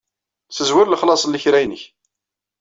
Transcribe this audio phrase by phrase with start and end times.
[0.49, 1.83] Ssezwer lexlaṣ n lekra-nnek.